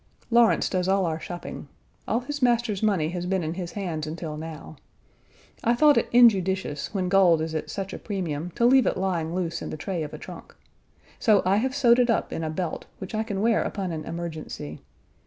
Lawrence 0.31 0.67
does 0.67 0.87
all 0.87 1.05
our 1.05 1.19
shopping. 1.19 1.67
All 2.07 2.21
his 2.21 2.41
master's 2.41 2.81
money 2.81 3.09
has 3.09 3.27
been 3.27 3.43
in 3.43 3.53
his 3.53 3.73
hands 3.73 4.07
until 4.07 4.35
now. 4.35 4.77
I 5.63 5.75
thought 5.75 5.95
it 5.95 6.09
injudicious 6.11 6.87
Page 6.87 6.95
101 6.95 7.03
when 7.03 7.07
gold 7.09 7.39
is 7.43 7.53
at 7.53 7.69
such 7.69 7.93
a 7.93 7.99
premium 7.99 8.49
to 8.55 8.65
leave 8.65 8.87
it 8.87 8.97
lying 8.97 9.35
loose 9.35 9.61
in 9.61 9.69
the 9.69 9.77
tray 9.77 10.01
of 10.01 10.11
a 10.11 10.17
trunk. 10.17 10.55
So 11.19 11.43
I 11.45 11.57
have 11.57 11.75
sewed 11.75 11.99
it 11.99 12.09
up 12.09 12.33
in 12.33 12.43
a 12.43 12.49
belt, 12.49 12.87
which 12.97 13.13
I 13.13 13.21
can 13.21 13.41
wear 13.41 13.61
upon 13.61 13.91
an 13.91 14.03
emergency. 14.05 14.79